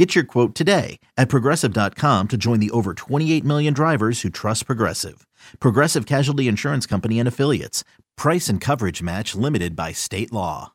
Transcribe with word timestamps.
Get 0.00 0.14
your 0.14 0.24
quote 0.24 0.54
today 0.54 0.98
at 1.18 1.28
progressive.com 1.28 2.28
to 2.28 2.36
join 2.38 2.58
the 2.58 2.70
over 2.70 2.94
28 2.94 3.44
million 3.44 3.74
drivers 3.74 4.22
who 4.22 4.30
trust 4.30 4.64
Progressive. 4.64 5.26
Progressive 5.58 6.06
Casualty 6.06 6.48
Insurance 6.48 6.86
Company 6.86 7.18
and 7.18 7.28
Affiliates. 7.28 7.84
Price 8.16 8.48
and 8.48 8.62
coverage 8.62 9.02
match 9.02 9.34
limited 9.34 9.76
by 9.76 9.92
state 9.92 10.32
law. 10.32 10.72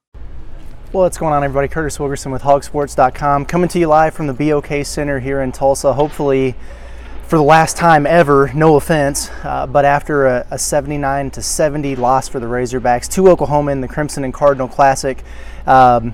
Well, 0.94 1.06
what's 1.06 1.18
going 1.18 1.34
on, 1.34 1.44
everybody? 1.44 1.68
Curtis 1.68 2.00
Wilkerson 2.00 2.32
with 2.32 2.44
hawgsports.com 2.44 3.46
coming 3.46 3.68
to 3.70 3.80
you 3.80 3.88
live 3.88 4.14
from 4.14 4.28
the 4.28 4.34
BOK 4.36 4.86
Center 4.86 5.20
here 5.20 5.42
in 5.42 5.52
Tulsa. 5.52 5.94
Hopefully, 5.94 6.54
for 7.26 7.38
the 7.38 7.44
last 7.44 7.78
time 7.78 8.06
ever, 8.06 8.52
no 8.54 8.76
offense, 8.76 9.32
uh, 9.44 9.66
but 9.66 9.86
after 9.86 10.28
a, 10.28 10.48
a, 10.52 10.60
79 10.60 11.32
to 11.32 11.42
70 11.42 11.96
loss 11.96 12.28
for 12.28 12.40
the 12.40 12.46
Razorbacks 12.46 13.12
to 13.14 13.28
Oklahoma 13.30 13.72
in 13.72 13.82
the 13.82 13.88
Crimson 13.88 14.24
and 14.24 14.32
Cardinal 14.32 14.68
Classic, 14.68 15.24
um, 15.66 16.14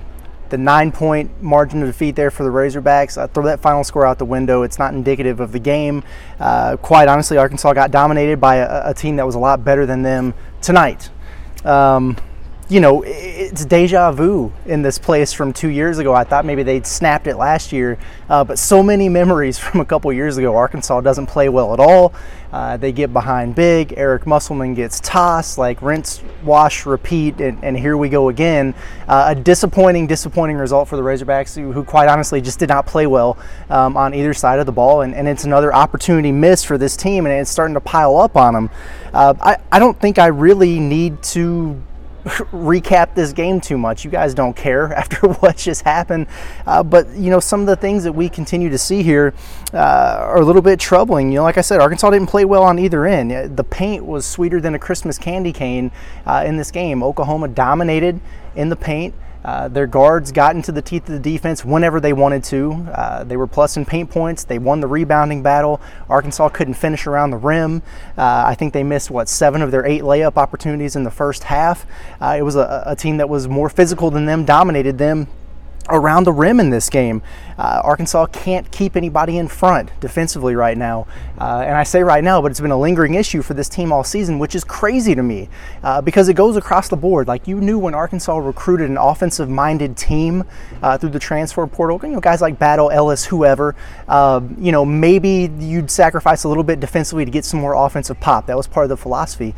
the 0.52 0.58
nine 0.58 0.92
point 0.92 1.42
margin 1.42 1.82
of 1.82 1.88
defeat 1.88 2.14
there 2.14 2.30
for 2.30 2.44
the 2.44 2.50
Razorbacks. 2.50 3.18
Uh, 3.18 3.26
throw 3.26 3.44
that 3.46 3.58
final 3.58 3.82
score 3.82 4.06
out 4.06 4.18
the 4.18 4.24
window. 4.24 4.62
It's 4.62 4.78
not 4.78 4.94
indicative 4.94 5.40
of 5.40 5.50
the 5.50 5.58
game. 5.58 6.04
Uh, 6.38 6.76
quite 6.76 7.08
honestly, 7.08 7.38
Arkansas 7.38 7.72
got 7.72 7.90
dominated 7.90 8.38
by 8.38 8.56
a, 8.56 8.90
a, 8.90 8.94
team 8.94 9.16
that 9.16 9.26
was 9.26 9.34
a 9.34 9.38
lot 9.38 9.64
better 9.64 9.86
than 9.86 10.02
them 10.02 10.34
tonight. 10.60 11.10
Um, 11.64 12.16
you 12.72 12.80
know, 12.80 13.02
it's 13.06 13.66
deja 13.66 14.10
vu 14.12 14.50
in 14.64 14.80
this 14.80 14.96
place 14.96 15.30
from 15.30 15.52
two 15.52 15.68
years 15.68 15.98
ago. 15.98 16.14
I 16.14 16.24
thought 16.24 16.46
maybe 16.46 16.62
they'd 16.62 16.86
snapped 16.86 17.26
it 17.26 17.36
last 17.36 17.70
year, 17.70 17.98
uh, 18.30 18.44
but 18.44 18.58
so 18.58 18.82
many 18.82 19.08
memories 19.20 19.58
from 19.58 19.80
a 19.80 19.84
couple 19.84 20.10
years 20.10 20.38
ago. 20.38 20.56
Arkansas 20.56 21.02
doesn't 21.02 21.26
play 21.26 21.50
well 21.50 21.74
at 21.74 21.80
all. 21.80 22.14
Uh, 22.50 22.78
they 22.78 22.90
get 22.90 23.12
behind 23.12 23.54
big. 23.54 23.92
Eric 23.98 24.26
Musselman 24.26 24.74
gets 24.74 25.00
tossed, 25.00 25.58
like 25.58 25.82
rinse, 25.82 26.22
wash, 26.44 26.86
repeat, 26.86 27.40
and, 27.40 27.62
and 27.62 27.78
here 27.78 27.98
we 27.98 28.08
go 28.08 28.30
again. 28.30 28.74
Uh, 29.06 29.26
a 29.28 29.34
disappointing, 29.34 30.06
disappointing 30.06 30.56
result 30.56 30.88
for 30.88 30.96
the 30.96 31.02
Razorbacks, 31.02 31.54
who, 31.54 31.72
who 31.72 31.84
quite 31.84 32.08
honestly 32.08 32.40
just 32.40 32.58
did 32.58 32.70
not 32.70 32.86
play 32.86 33.06
well 33.06 33.36
um, 33.68 33.98
on 33.98 34.14
either 34.14 34.32
side 34.32 34.58
of 34.58 34.66
the 34.66 34.72
ball. 34.72 35.02
And, 35.02 35.14
and, 35.14 35.28
it's 35.28 35.44
another 35.44 35.74
opportunity 35.74 36.30
missed 36.30 36.66
for 36.66 36.76
this 36.76 36.94
team, 36.96 37.26
and 37.26 37.34
it's 37.34 37.50
starting 37.50 37.74
to 37.74 37.80
pile 37.80 38.16
up 38.16 38.36
on 38.36 38.54
them. 38.54 38.70
Uh, 39.12 39.34
I, 39.40 39.56
I 39.70 39.78
don't 39.78 39.98
think 39.98 40.18
I 40.18 40.26
really 40.26 40.78
need 40.78 41.22
to 41.22 41.82
recap 42.52 43.14
this 43.14 43.32
game 43.32 43.60
too 43.60 43.76
much. 43.76 44.04
You 44.04 44.10
guys 44.10 44.34
don't 44.34 44.54
care 44.54 44.92
after 44.96 45.28
what 45.40 45.56
just 45.56 45.82
happened. 45.82 46.26
Uh, 46.66 46.82
but, 46.82 47.08
you 47.10 47.30
know, 47.30 47.40
some 47.40 47.60
of 47.60 47.66
the 47.66 47.76
things 47.76 48.04
that 48.04 48.12
we 48.12 48.28
continue 48.28 48.70
to 48.70 48.78
see 48.78 49.02
here 49.02 49.34
uh, 49.74 49.76
are 49.76 50.40
a 50.40 50.44
little 50.44 50.62
bit 50.62 50.78
troubling. 50.78 51.30
You 51.32 51.36
know, 51.36 51.42
like 51.42 51.58
I 51.58 51.62
said, 51.62 51.80
Arkansas 51.80 52.10
didn't 52.10 52.28
play 52.28 52.44
well 52.44 52.62
on 52.62 52.78
either 52.78 53.06
end. 53.06 53.56
The 53.56 53.64
paint 53.64 54.04
was 54.04 54.24
sweeter 54.24 54.60
than 54.60 54.74
a 54.74 54.78
Christmas 54.78 55.18
candy 55.18 55.52
cane 55.52 55.90
uh, 56.26 56.44
in 56.46 56.56
this 56.56 56.70
game. 56.70 57.02
Oklahoma 57.02 57.48
dominated 57.48 58.20
in 58.54 58.68
the 58.68 58.76
paint. 58.76 59.14
Uh, 59.44 59.68
their 59.68 59.86
guards 59.86 60.32
got 60.32 60.54
into 60.54 60.72
the 60.72 60.82
teeth 60.82 61.08
of 61.08 61.14
the 61.14 61.30
defense 61.32 61.64
whenever 61.64 62.00
they 62.00 62.12
wanted 62.12 62.44
to. 62.44 62.72
Uh, 62.92 63.24
they 63.24 63.36
were 63.36 63.46
plus 63.46 63.76
in 63.76 63.84
paint 63.84 64.10
points. 64.10 64.44
They 64.44 64.58
won 64.58 64.80
the 64.80 64.86
rebounding 64.86 65.42
battle. 65.42 65.80
Arkansas 66.08 66.48
couldn't 66.50 66.74
finish 66.74 67.06
around 67.06 67.30
the 67.30 67.36
rim. 67.36 67.82
Uh, 68.16 68.44
I 68.46 68.54
think 68.54 68.72
they 68.72 68.84
missed, 68.84 69.10
what, 69.10 69.28
seven 69.28 69.62
of 69.62 69.70
their 69.70 69.84
eight 69.84 70.02
layup 70.02 70.36
opportunities 70.36 70.96
in 70.96 71.04
the 71.04 71.10
first 71.10 71.44
half. 71.44 71.86
Uh, 72.20 72.36
it 72.38 72.42
was 72.42 72.56
a, 72.56 72.84
a 72.86 72.96
team 72.96 73.16
that 73.16 73.28
was 73.28 73.48
more 73.48 73.68
physical 73.68 74.10
than 74.10 74.26
them, 74.26 74.44
dominated 74.44 74.98
them 74.98 75.28
around 75.88 76.24
the 76.24 76.32
rim 76.32 76.60
in 76.60 76.70
this 76.70 76.88
game. 76.88 77.22
Uh, 77.58 77.80
Arkansas 77.84 78.26
can't 78.26 78.70
keep 78.70 78.96
anybody 78.96 79.38
in 79.38 79.48
front 79.48 79.90
defensively 80.00 80.54
right 80.54 80.76
now. 80.76 81.06
Uh, 81.38 81.62
and 81.66 81.76
I 81.76 81.82
say 81.82 82.02
right 82.02 82.22
now, 82.24 82.40
but 82.40 82.50
it's 82.50 82.60
been 82.60 82.70
a 82.70 82.78
lingering 82.78 83.14
issue 83.14 83.42
for 83.42 83.54
this 83.54 83.68
team 83.68 83.92
all 83.92 84.04
season, 84.04 84.38
which 84.38 84.54
is 84.54 84.64
crazy 84.64 85.14
to 85.14 85.22
me 85.22 85.48
uh, 85.82 86.00
because 86.00 86.28
it 86.28 86.34
goes 86.34 86.56
across 86.56 86.88
the 86.88 86.96
board. 86.96 87.28
Like 87.28 87.46
you 87.46 87.60
knew 87.60 87.78
when 87.78 87.94
Arkansas 87.94 88.36
recruited 88.36 88.90
an 88.90 88.96
offensive 88.96 89.48
minded 89.48 89.96
team 89.96 90.44
uh, 90.82 90.98
through 90.98 91.10
the 91.10 91.18
transfer 91.18 91.66
portal, 91.66 92.00
you 92.02 92.14
know, 92.14 92.20
guys 92.20 92.40
like 92.40 92.58
Battle, 92.58 92.90
Ellis, 92.90 93.24
whoever, 93.24 93.74
um, 94.08 94.56
you 94.58 94.72
know, 94.72 94.84
maybe 94.84 95.50
you'd 95.58 95.90
sacrifice 95.90 96.44
a 96.44 96.48
little 96.48 96.64
bit 96.64 96.80
defensively 96.80 97.24
to 97.24 97.30
get 97.30 97.44
some 97.44 97.60
more 97.60 97.74
offensive 97.74 98.18
pop. 98.20 98.46
That 98.46 98.56
was 98.56 98.66
part 98.66 98.84
of 98.84 98.90
the 98.90 98.96
philosophy. 98.96 99.54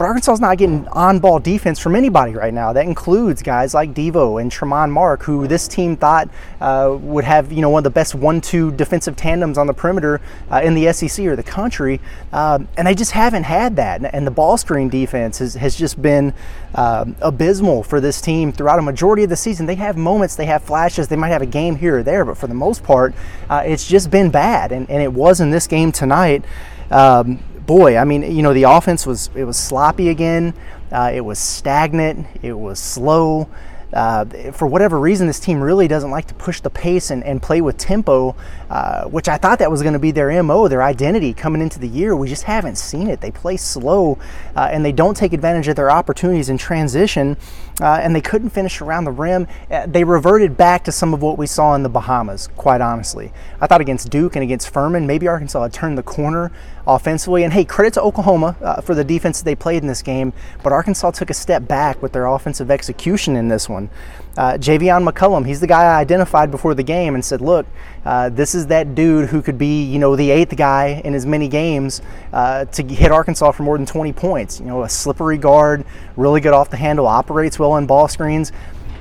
But 0.00 0.06
Arkansas 0.06 0.32
is 0.32 0.40
not 0.40 0.56
getting 0.56 0.88
on 0.88 1.18
ball 1.18 1.38
defense 1.40 1.78
from 1.78 1.94
anybody 1.94 2.32
right 2.32 2.54
now. 2.54 2.72
That 2.72 2.86
includes 2.86 3.42
guys 3.42 3.74
like 3.74 3.92
Devo 3.92 4.40
and 4.40 4.50
Tramon 4.50 4.90
Mark, 4.90 5.22
who 5.24 5.46
this 5.46 5.68
team 5.68 5.94
thought 5.94 6.30
uh, 6.58 6.96
would 6.98 7.24
have 7.24 7.52
you 7.52 7.60
know 7.60 7.68
one 7.68 7.80
of 7.80 7.84
the 7.84 7.90
best 7.90 8.14
one-two 8.14 8.72
defensive 8.72 9.14
tandems 9.14 9.58
on 9.58 9.66
the 9.66 9.74
perimeter 9.74 10.22
uh, 10.50 10.62
in 10.64 10.72
the 10.72 10.90
SEC 10.94 11.26
or 11.26 11.36
the 11.36 11.42
country, 11.42 12.00
um, 12.32 12.66
and 12.78 12.86
they 12.86 12.94
just 12.94 13.10
haven't 13.10 13.42
had 13.42 13.76
that. 13.76 14.14
And 14.14 14.26
the 14.26 14.30
ball 14.30 14.56
screen 14.56 14.88
defense 14.88 15.36
has, 15.36 15.52
has 15.56 15.76
just 15.76 16.00
been 16.00 16.32
um, 16.76 17.14
abysmal 17.20 17.82
for 17.82 18.00
this 18.00 18.22
team 18.22 18.52
throughout 18.52 18.78
a 18.78 18.82
majority 18.82 19.24
of 19.24 19.28
the 19.28 19.36
season. 19.36 19.66
They 19.66 19.74
have 19.74 19.98
moments, 19.98 20.34
they 20.34 20.46
have 20.46 20.62
flashes, 20.62 21.08
they 21.08 21.16
might 21.16 21.28
have 21.28 21.42
a 21.42 21.46
game 21.46 21.76
here 21.76 21.98
or 21.98 22.02
there, 22.02 22.24
but 22.24 22.38
for 22.38 22.46
the 22.46 22.54
most 22.54 22.82
part, 22.82 23.14
uh, 23.50 23.64
it's 23.66 23.86
just 23.86 24.10
been 24.10 24.30
bad, 24.30 24.72
and, 24.72 24.88
and 24.88 25.02
it 25.02 25.12
was 25.12 25.42
in 25.42 25.50
this 25.50 25.66
game 25.66 25.92
tonight. 25.92 26.42
Um, 26.90 27.38
boy, 27.70 27.96
I 27.96 28.04
mean, 28.04 28.22
you 28.22 28.42
know, 28.42 28.52
the 28.52 28.64
offense 28.64 29.06
was 29.06 29.30
it 29.36 29.44
was 29.44 29.56
sloppy 29.56 30.08
again. 30.08 30.54
Uh, 30.90 31.12
it 31.14 31.20
was 31.20 31.38
stagnant. 31.38 32.26
It 32.42 32.54
was 32.54 32.80
slow 32.80 33.48
uh, 33.92 34.24
for 34.52 34.66
whatever 34.66 35.00
reason, 35.00 35.26
this 35.26 35.40
team 35.40 35.60
really 35.60 35.88
doesn't 35.88 36.10
like 36.10 36.26
to 36.26 36.34
push 36.34 36.60
the 36.60 36.70
pace 36.70 37.10
and, 37.10 37.24
and 37.24 37.42
play 37.42 37.60
with 37.60 37.76
tempo, 37.76 38.36
uh, 38.68 39.04
which 39.04 39.28
I 39.28 39.36
thought 39.36 39.58
that 39.58 39.70
was 39.70 39.82
going 39.82 39.94
to 39.94 39.98
be 39.98 40.12
their 40.12 40.42
MO, 40.42 40.68
their 40.68 40.82
identity 40.82 41.32
coming 41.32 41.60
into 41.60 41.80
the 41.80 41.88
year. 41.88 42.14
We 42.14 42.28
just 42.28 42.44
haven't 42.44 42.76
seen 42.76 43.08
it. 43.08 43.20
They 43.20 43.32
play 43.32 43.56
slow 43.56 44.18
uh, 44.54 44.68
and 44.70 44.84
they 44.84 44.92
don't 44.92 45.16
take 45.16 45.32
advantage 45.32 45.66
of 45.68 45.76
their 45.76 45.90
opportunities 45.90 46.48
in 46.48 46.58
transition, 46.58 47.36
uh, 47.80 47.98
and 48.02 48.14
they 48.14 48.20
couldn't 48.20 48.50
finish 48.50 48.80
around 48.80 49.04
the 49.04 49.10
rim. 49.10 49.48
Uh, 49.70 49.86
they 49.86 50.04
reverted 50.04 50.56
back 50.56 50.84
to 50.84 50.92
some 50.92 51.12
of 51.12 51.20
what 51.20 51.36
we 51.36 51.46
saw 51.46 51.74
in 51.74 51.82
the 51.82 51.88
Bahamas, 51.88 52.48
quite 52.56 52.80
honestly. 52.80 53.32
I 53.60 53.66
thought 53.66 53.80
against 53.80 54.10
Duke 54.10 54.36
and 54.36 54.44
against 54.44 54.72
Furman, 54.72 55.06
maybe 55.06 55.26
Arkansas 55.26 55.62
had 55.62 55.72
turned 55.72 55.98
the 55.98 56.02
corner 56.02 56.52
offensively. 56.86 57.44
And 57.44 57.52
hey, 57.52 57.64
credit 57.64 57.94
to 57.94 58.02
Oklahoma 58.02 58.56
uh, 58.60 58.80
for 58.80 58.94
the 58.94 59.04
defense 59.04 59.40
that 59.40 59.44
they 59.44 59.54
played 59.54 59.82
in 59.82 59.88
this 59.88 60.02
game, 60.02 60.32
but 60.62 60.72
Arkansas 60.72 61.12
took 61.12 61.30
a 61.30 61.34
step 61.34 61.66
back 61.66 62.02
with 62.02 62.12
their 62.12 62.26
offensive 62.26 62.70
execution 62.70 63.36
in 63.36 63.48
this 63.48 63.68
one. 63.68 63.90
Uh, 64.36 64.52
Javian 64.52 65.08
McCollum, 65.08 65.46
he's 65.46 65.60
the 65.60 65.66
guy 65.66 65.82
I 65.82 66.00
identified 66.00 66.50
before 66.50 66.74
the 66.74 66.82
game 66.82 67.14
and 67.14 67.24
said, 67.24 67.40
look, 67.40 67.66
uh, 68.04 68.28
this 68.28 68.54
is 68.54 68.68
that 68.68 68.94
dude 68.94 69.28
who 69.28 69.42
could 69.42 69.58
be, 69.58 69.82
you 69.84 69.98
know, 69.98 70.16
the 70.16 70.30
eighth 70.30 70.56
guy 70.56 71.02
in 71.04 71.14
as 71.14 71.26
many 71.26 71.48
games 71.48 72.00
uh, 72.32 72.64
to 72.66 72.82
hit 72.84 73.10
Arkansas 73.10 73.52
for 73.52 73.64
more 73.64 73.76
than 73.76 73.86
20 73.86 74.12
points. 74.12 74.60
You 74.60 74.66
know, 74.66 74.82
a 74.82 74.88
slippery 74.88 75.36
guard, 75.36 75.84
really 76.16 76.40
good 76.40 76.52
off 76.52 76.70
the 76.70 76.76
handle, 76.76 77.06
operates 77.06 77.58
well 77.58 77.76
in 77.76 77.86
ball 77.86 78.08
screens. 78.08 78.52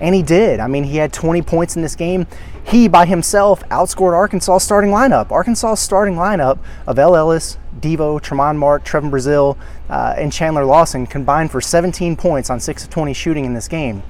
And 0.02 0.16
he 0.16 0.24
did. 0.24 0.60
I 0.60 0.68
mean, 0.68 0.86
he 0.86 0.98
had 0.98 1.12
20 1.12 1.42
points 1.42 1.76
in 1.76 1.82
this 1.82 1.96
game. 1.96 2.26
He, 2.66 2.88
by 2.88 3.06
himself, 3.06 3.68
outscored 3.70 4.14
Arkansas' 4.14 4.60
starting 4.60 4.92
lineup. 4.92 5.32
Arkansas' 5.32 5.76
starting 5.76 6.16
lineup 6.16 6.60
of 6.88 6.98
El 6.98 7.16
Ellis, 7.16 7.58
Devo, 7.80 8.22
Tramon 8.22 8.58
Mark, 8.58 8.86
Trevon 8.86 9.09
Brazile, 9.09 9.58
uh, 9.90 10.14
and 10.18 10.32
Chandler 10.32 10.66
Lawson 10.66 11.06
combined 11.06 11.52
for 11.52 11.59
17 11.59 12.16
points 12.16 12.50
on 12.50 12.59
6 12.59 12.84
of 12.84 12.90
20 12.90 13.14
shooting 13.14 13.46
in 13.46 13.54
this 13.54 13.68
game 13.68 14.04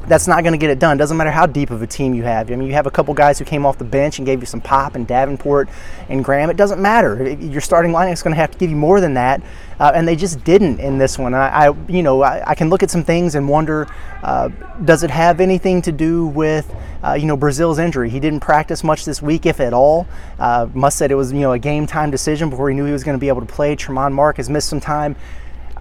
that's 0.00 0.26
not 0.26 0.42
going 0.42 0.52
to 0.52 0.58
get 0.58 0.70
it 0.70 0.78
done. 0.78 0.96
Doesn't 0.96 1.16
matter 1.16 1.30
how 1.30 1.46
deep 1.46 1.70
of 1.70 1.82
a 1.82 1.86
team 1.86 2.14
you 2.14 2.22
have. 2.22 2.50
I 2.50 2.56
mean, 2.56 2.68
you 2.68 2.74
have 2.74 2.86
a 2.86 2.90
couple 2.90 3.14
guys 3.14 3.38
who 3.38 3.44
came 3.44 3.66
off 3.66 3.78
the 3.78 3.84
bench 3.84 4.18
and 4.18 4.26
gave 4.26 4.40
you 4.40 4.46
some 4.46 4.60
pop, 4.60 4.94
and 4.94 5.06
Davenport 5.06 5.68
and 6.08 6.24
Graham. 6.24 6.50
It 6.50 6.56
doesn't 6.56 6.80
matter. 6.80 7.32
Your 7.32 7.60
starting 7.60 7.92
lineup 7.92 8.12
is 8.12 8.22
going 8.22 8.34
to 8.34 8.40
have 8.40 8.50
to 8.50 8.58
give 8.58 8.70
you 8.70 8.76
more 8.76 9.00
than 9.00 9.14
that, 9.14 9.42
uh, 9.80 9.92
and 9.94 10.06
they 10.06 10.16
just 10.16 10.44
didn't 10.44 10.80
in 10.80 10.98
this 10.98 11.18
one. 11.18 11.34
I, 11.34 11.68
I 11.68 11.76
you 11.88 12.02
know, 12.02 12.22
I, 12.22 12.50
I, 12.50 12.54
can 12.54 12.70
look 12.70 12.82
at 12.82 12.90
some 12.90 13.04
things 13.04 13.34
and 13.34 13.48
wonder, 13.48 13.86
uh, 14.22 14.48
does 14.84 15.02
it 15.02 15.10
have 15.10 15.40
anything 15.40 15.82
to 15.82 15.92
do 15.92 16.26
with, 16.26 16.74
uh, 17.02 17.14
you 17.14 17.26
know, 17.26 17.36
Brazile's 17.36 17.78
injury? 17.78 18.10
He 18.10 18.20
didn't 18.20 18.40
practice 18.40 18.84
much 18.84 19.04
this 19.04 19.20
week, 19.22 19.46
if 19.46 19.60
at 19.60 19.72
all. 19.72 20.06
Uh, 20.38 20.68
Muss 20.74 20.94
said 20.94 21.10
it 21.10 21.16
was, 21.16 21.32
you 21.32 21.40
know, 21.40 21.52
a 21.52 21.58
game 21.58 21.86
time 21.86 22.10
decision 22.10 22.50
before 22.50 22.68
he 22.68 22.74
knew 22.74 22.84
he 22.84 22.92
was 22.92 23.04
going 23.04 23.16
to 23.16 23.20
be 23.20 23.28
able 23.28 23.40
to 23.40 23.46
play. 23.46 23.76
Tramon 23.76 24.12
Mark 24.12 24.36
has 24.36 24.48
missed 24.50 24.68
some 24.68 24.80
time. 24.80 25.16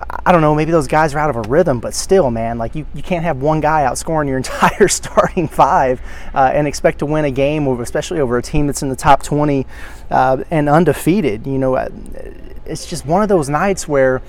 I 0.10 0.32
don't 0.32 0.42
know, 0.42 0.54
maybe 0.54 0.72
those 0.72 0.88
guys 0.88 1.16
are 1.16 1.20
out 1.20 1.30
of 1.30 1.36
a 1.36 1.42
rhythm, 1.50 1.80
but 1.80 1.94
still, 1.94 2.30
man, 2.30 2.58
like 2.58 2.76
you, 2.76 2.86
you 2.94 3.02
can't 3.02 3.24
have 3.24 3.38
one 3.42 3.60
guy 3.60 3.86
outscoring 3.86 4.28
your 4.28 4.38
entire 4.46 4.88
starting 4.88 5.48
five 5.48 6.02
uh, 6.34 6.52
and 6.54 6.68
expect 6.68 7.00
to 7.00 7.06
win 7.06 7.26
a 7.26 7.32
game, 7.32 7.68
especially 7.80 8.20
over 8.20 8.38
a 8.38 8.42
team 8.42 8.68
that's 8.68 8.84
in 8.84 8.90
the 8.90 8.96
top 8.96 9.24
20 9.24 9.66
uh, 10.12 10.44
and 10.52 10.70
undefeated. 10.70 11.48
You 11.48 11.58
know, 11.58 11.76
uh, 11.76 11.90
it's 12.66 12.86
just 12.86 13.06
one 13.06 13.24
of 13.24 13.30
those 13.30 13.50
nights 13.50 13.88
where 13.88 14.22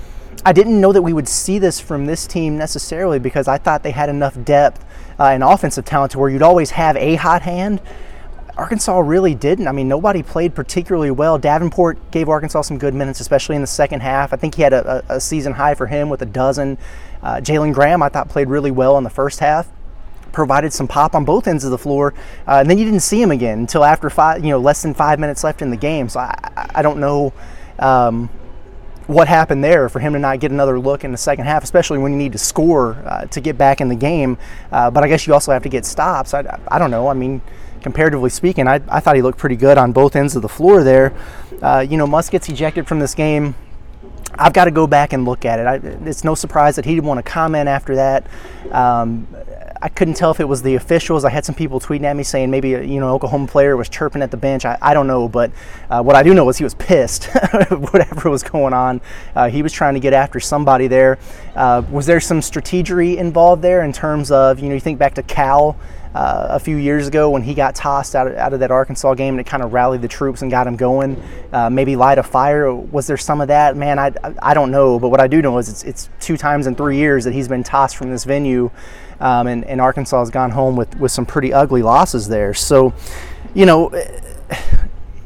I 0.44 0.52
didn't 0.52 0.80
know 0.80 0.92
that 0.92 1.02
we 1.02 1.12
would 1.12 1.28
see 1.28 1.58
this 1.58 1.80
from 1.80 2.06
this 2.06 2.26
team 2.26 2.56
necessarily 2.56 3.18
because 3.18 3.48
I 3.48 3.58
thought 3.58 3.82
they 3.82 3.90
had 3.90 4.08
enough 4.08 4.42
depth 4.44 4.84
uh, 5.18 5.24
and 5.24 5.42
offensive 5.42 5.84
talent 5.84 6.12
to 6.12 6.18
where 6.18 6.30
you'd 6.30 6.42
always 6.42 6.70
have 6.70 6.96
a 6.96 7.16
hot 7.16 7.42
hand 7.42 7.80
Arkansas 8.56 8.98
really 9.00 9.34
didn't. 9.34 9.68
I 9.68 9.72
mean, 9.72 9.86
nobody 9.86 10.22
played 10.22 10.54
particularly 10.54 11.10
well. 11.10 11.38
Davenport 11.38 12.10
gave 12.10 12.28
Arkansas 12.28 12.62
some 12.62 12.78
good 12.78 12.94
minutes, 12.94 13.20
especially 13.20 13.54
in 13.54 13.60
the 13.60 13.66
second 13.66 14.00
half. 14.00 14.32
I 14.32 14.36
think 14.36 14.54
he 14.54 14.62
had 14.62 14.72
a, 14.72 15.04
a 15.08 15.20
season 15.20 15.52
high 15.52 15.74
for 15.74 15.86
him 15.86 16.08
with 16.08 16.22
a 16.22 16.26
dozen. 16.26 16.78
Uh, 17.22 17.36
Jalen 17.36 17.74
Graham, 17.74 18.02
I 18.02 18.08
thought, 18.08 18.28
played 18.28 18.48
really 18.48 18.70
well 18.70 18.96
in 18.98 19.04
the 19.04 19.10
first 19.10 19.40
half 19.40 19.68
provided 20.32 20.70
some 20.70 20.86
pop 20.86 21.14
on 21.14 21.24
both 21.24 21.48
ends 21.48 21.64
of 21.64 21.70
the 21.70 21.78
floor, 21.78 22.12
uh, 22.46 22.58
and 22.60 22.68
then 22.68 22.76
you 22.76 22.84
didn't 22.84 23.00
see 23.00 23.22
him 23.22 23.30
again 23.30 23.60
until 23.60 23.82
after 23.82 24.10
five, 24.10 24.44
you 24.44 24.50
know, 24.50 24.58
less 24.58 24.82
than 24.82 24.92
five 24.92 25.18
minutes 25.18 25.42
left 25.42 25.62
in 25.62 25.70
the 25.70 25.76
game. 25.78 26.10
So 26.10 26.20
I, 26.20 26.68
I 26.74 26.82
don't 26.82 27.00
know 27.00 27.32
um, 27.78 28.28
what 29.06 29.28
happened 29.28 29.64
there 29.64 29.88
for 29.88 29.98
him 29.98 30.12
to 30.12 30.18
not 30.18 30.38
get 30.40 30.50
another 30.50 30.78
look 30.78 31.04
in 31.04 31.10
the 31.10 31.16
second 31.16 31.46
half, 31.46 31.64
especially 31.64 31.98
when 31.98 32.12
you 32.12 32.18
need 32.18 32.32
to 32.32 32.38
score 32.38 33.02
uh, 33.06 33.24
to 33.26 33.40
get 33.40 33.56
back 33.56 33.80
in 33.80 33.88
the 33.88 33.96
game. 33.96 34.36
Uh, 34.70 34.90
but 34.90 35.02
I 35.02 35.08
guess 35.08 35.26
you 35.26 35.32
also 35.32 35.52
have 35.52 35.62
to 35.62 35.70
get 35.70 35.86
stops. 35.86 36.34
I, 36.34 36.60
I 36.68 36.78
don't 36.78 36.90
know. 36.90 37.08
I 37.08 37.14
mean, 37.14 37.40
comparatively 37.82 38.30
speaking, 38.30 38.66
I, 38.68 38.80
I 38.88 39.00
thought 39.00 39.16
he 39.16 39.22
looked 39.22 39.38
pretty 39.38 39.56
good 39.56 39.78
on 39.78 39.92
both 39.92 40.16
ends 40.16 40.36
of 40.36 40.42
the 40.42 40.48
floor 40.48 40.82
there. 40.82 41.12
Uh, 41.62 41.84
you 41.88 41.96
know, 41.96 42.06
Muss 42.06 42.28
gets 42.28 42.48
ejected 42.48 42.86
from 42.86 42.98
this 42.98 43.14
game. 43.14 43.54
I've 44.38 44.52
got 44.52 44.66
to 44.66 44.70
go 44.70 44.86
back 44.86 45.12
and 45.12 45.24
look 45.24 45.44
at 45.44 45.58
it. 45.58 45.66
I, 45.66 45.74
it's 46.08 46.24
no 46.24 46.34
surprise 46.34 46.76
that 46.76 46.84
he 46.84 46.94
didn't 46.94 47.06
want 47.06 47.24
to 47.24 47.30
comment 47.30 47.68
after 47.68 47.94
that. 47.96 48.26
Um, 48.70 49.26
I 49.82 49.88
couldn't 49.88 50.14
tell 50.14 50.30
if 50.30 50.40
it 50.40 50.48
was 50.48 50.62
the 50.62 50.74
officials. 50.74 51.24
I 51.24 51.30
had 51.30 51.44
some 51.44 51.54
people 51.54 51.80
tweeting 51.80 52.04
at 52.04 52.16
me 52.16 52.22
saying 52.22 52.50
maybe 52.50 52.70
you 52.70 53.00
know 53.00 53.10
Oklahoma 53.14 53.46
player 53.46 53.76
was 53.76 53.88
chirping 53.88 54.22
at 54.22 54.30
the 54.30 54.36
bench. 54.36 54.64
I, 54.64 54.78
I 54.80 54.94
don't 54.94 55.06
know, 55.06 55.28
but 55.28 55.50
uh, 55.90 56.02
what 56.02 56.16
I 56.16 56.22
do 56.22 56.34
know 56.34 56.48
is 56.48 56.58
he 56.58 56.64
was 56.64 56.74
pissed. 56.74 57.24
Whatever 57.70 58.30
was 58.30 58.42
going 58.42 58.72
on, 58.72 59.00
uh, 59.34 59.48
he 59.48 59.62
was 59.62 59.72
trying 59.72 59.94
to 59.94 60.00
get 60.00 60.12
after 60.12 60.40
somebody 60.40 60.86
there. 60.86 61.18
Uh, 61.54 61.82
was 61.90 62.06
there 62.06 62.20
some 62.20 62.40
strategery 62.40 63.16
involved 63.16 63.62
there 63.62 63.82
in 63.82 63.92
terms 63.92 64.30
of 64.30 64.60
you 64.60 64.68
know 64.68 64.74
you 64.74 64.80
think 64.80 64.98
back 64.98 65.14
to 65.14 65.22
Cal 65.22 65.76
uh, 66.16 66.48
a 66.52 66.58
few 66.58 66.76
years 66.76 67.06
ago 67.06 67.28
when 67.28 67.42
he 67.42 67.52
got 67.52 67.74
tossed 67.74 68.14
out 68.14 68.26
of, 68.26 68.34
out 68.36 68.54
of 68.54 68.60
that 68.60 68.70
Arkansas 68.70 69.12
game 69.14 69.34
and 69.34 69.40
it 69.40 69.46
kind 69.46 69.62
of 69.62 69.74
rallied 69.74 70.00
the 70.00 70.08
troops 70.08 70.40
and 70.40 70.50
got 70.50 70.66
him 70.66 70.74
going. 70.74 71.22
Uh, 71.52 71.68
maybe 71.68 71.94
light 71.94 72.16
a 72.16 72.22
fire. 72.22 72.74
Was 72.74 73.06
there 73.06 73.18
some 73.18 73.42
of 73.42 73.48
that? 73.48 73.76
Man, 73.76 73.98
I, 73.98 74.12
I 74.40 74.54
don't 74.54 74.70
know. 74.70 74.98
But 74.98 75.10
what 75.10 75.20
I 75.20 75.26
do 75.26 75.42
know 75.42 75.58
is 75.58 75.68
it's, 75.68 75.84
it's 75.84 76.08
two 76.18 76.38
times 76.38 76.66
in 76.66 76.74
three 76.74 76.96
years 76.96 77.24
that 77.24 77.34
he's 77.34 77.48
been 77.48 77.62
tossed 77.62 77.96
from 77.96 78.10
this 78.10 78.24
venue. 78.24 78.70
Um, 79.20 79.46
and, 79.46 79.64
and 79.64 79.80
Arkansas 79.80 80.18
has 80.18 80.30
gone 80.30 80.50
home 80.50 80.76
with, 80.76 80.94
with 80.98 81.10
some 81.10 81.24
pretty 81.24 81.52
ugly 81.52 81.82
losses 81.82 82.28
there. 82.28 82.52
So, 82.52 82.92
you 83.54 83.64
know, 83.64 83.90